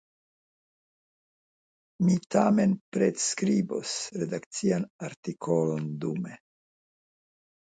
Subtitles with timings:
[2.07, 3.93] Mi tamen pretskribos
[4.23, 6.35] redakcian artikolon dume.